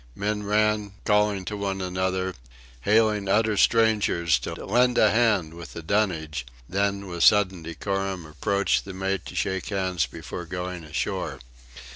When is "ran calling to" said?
0.41-1.55